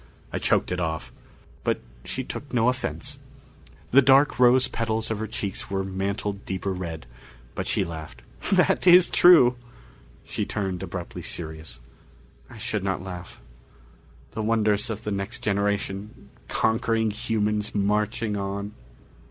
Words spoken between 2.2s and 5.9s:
took no offense. The dark rose petals of her cheeks were